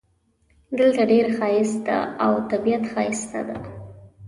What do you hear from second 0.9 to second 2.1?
ډېر ښایست ده